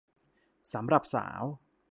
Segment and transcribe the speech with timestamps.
[0.73, 1.43] สำหรับสาว